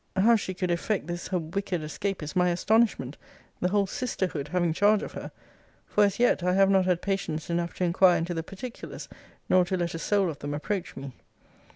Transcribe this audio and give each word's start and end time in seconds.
How 0.15 0.35
she 0.35 0.55
could 0.55 0.71
effect 0.71 1.05
this 1.05 1.27
her 1.27 1.37
wicked 1.37 1.83
escape 1.83 2.23
is 2.23 2.35
my 2.35 2.49
astonishment; 2.49 3.17
the 3.59 3.69
whole 3.69 3.85
sisterhood 3.85 4.47
having 4.47 4.73
charge 4.73 5.03
of 5.03 5.11
her; 5.11 5.29
for, 5.85 6.03
as 6.03 6.17
yet, 6.17 6.41
I 6.41 6.53
have 6.53 6.71
not 6.71 6.85
had 6.85 7.03
patience 7.03 7.51
enough 7.51 7.75
to 7.75 7.83
inquire 7.83 8.17
into 8.17 8.33
the 8.33 8.41
particulars, 8.41 9.07
nor 9.47 9.63
to 9.65 9.77
let 9.77 9.93
a 9.93 9.99
soul 9.99 10.31
of 10.31 10.39
them 10.39 10.55
approach 10.55 10.95
me. 10.95 11.13